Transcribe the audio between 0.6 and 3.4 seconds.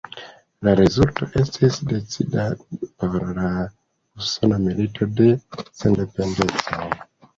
La rezulto estis decida por